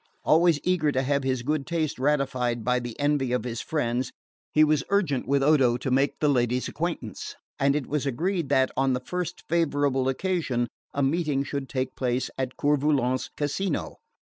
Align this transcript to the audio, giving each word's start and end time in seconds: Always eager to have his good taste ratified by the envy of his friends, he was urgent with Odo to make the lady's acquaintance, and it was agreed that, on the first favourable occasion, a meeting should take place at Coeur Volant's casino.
Always 0.23 0.59
eager 0.63 0.91
to 0.93 1.03
have 1.03 1.23
his 1.23 1.43
good 1.43 1.67
taste 1.67 1.99
ratified 1.99 2.63
by 2.63 2.79
the 2.79 2.99
envy 2.99 3.31
of 3.33 3.43
his 3.43 3.61
friends, 3.61 4.11
he 4.51 4.63
was 4.63 4.83
urgent 4.89 5.27
with 5.27 5.43
Odo 5.43 5.77
to 5.77 5.91
make 5.91 6.17
the 6.19 6.27
lady's 6.27 6.67
acquaintance, 6.67 7.35
and 7.59 7.75
it 7.75 7.85
was 7.85 8.07
agreed 8.07 8.49
that, 8.49 8.71
on 8.75 8.93
the 8.93 8.99
first 9.05 9.43
favourable 9.47 10.09
occasion, 10.09 10.67
a 10.91 11.03
meeting 11.03 11.43
should 11.43 11.69
take 11.69 11.95
place 11.95 12.31
at 12.35 12.57
Coeur 12.57 12.77
Volant's 12.77 13.29
casino. 13.37 13.99